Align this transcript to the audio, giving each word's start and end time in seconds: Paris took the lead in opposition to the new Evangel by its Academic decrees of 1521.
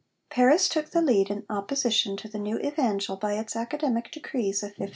Paris 0.31 0.67
took 0.67 0.89
the 0.89 1.01
lead 1.03 1.29
in 1.29 1.45
opposition 1.47 2.17
to 2.17 2.27
the 2.27 2.39
new 2.39 2.57
Evangel 2.57 3.15
by 3.17 3.33
its 3.33 3.55
Academic 3.55 4.09
decrees 4.09 4.63
of 4.63 4.69
1521. 4.69 4.89